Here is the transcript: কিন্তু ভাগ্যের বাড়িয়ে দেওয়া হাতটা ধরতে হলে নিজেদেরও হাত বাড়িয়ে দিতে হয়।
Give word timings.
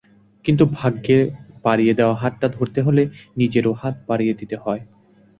কিন্তু 0.45 0.63
ভাগ্যের 0.73 1.21
বাড়িয়ে 1.65 1.93
দেওয়া 1.93 2.15
হাতটা 2.15 2.47
ধরতে 2.49 2.79
হলে 2.81 3.03
নিজেদেরও 3.37 3.73
হাত 3.81 3.95
বাড়িয়ে 4.09 4.37
দিতে 4.39 4.55
হয়। 4.63 4.81